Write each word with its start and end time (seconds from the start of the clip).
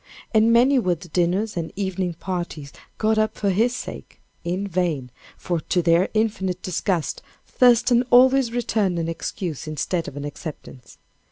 And 0.33 0.51
many 0.51 0.79
were 0.79 0.95
the 0.95 1.09
dinners 1.09 1.55
and 1.55 1.71
evening 1.75 2.15
parties 2.15 2.73
got 2.97 3.19
up 3.19 3.35
for 3.37 3.51
his 3.51 3.75
sake, 3.75 4.19
in 4.43 4.65
vain, 4.67 5.11
for 5.37 5.59
to 5.59 5.83
their 5.83 6.09
infinite 6.15 6.63
disgust, 6.63 7.21
Thurston 7.45 8.01
always 8.09 8.51
returned 8.51 8.97
an 8.97 9.07
excuse 9.07 9.67
instead 9.67 10.07
of 10.07 10.17
an 10.17 10.25
acceptance. 10.25 10.97